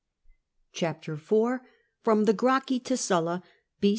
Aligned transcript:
CHAPTEE 0.73 1.11
IV 1.11 1.61
FBOM 2.03 2.25
THE 2.25 2.33
GRACCHI 2.33 2.79
TO 2.83 2.97
SULLA 2.97 3.43
B. 3.81 3.89